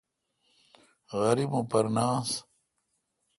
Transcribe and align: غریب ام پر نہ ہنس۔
غریب 1.19 1.51
ام 1.57 1.63
پر 1.71 1.85
نہ 1.95 2.03
ہنس۔ 2.09 2.31